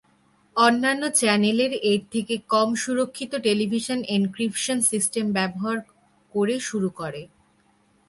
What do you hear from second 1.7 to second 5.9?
এর থেকে কম সুরক্ষিত টেলিভিশন এনক্রিপশন সিস্টেম ব্যবহার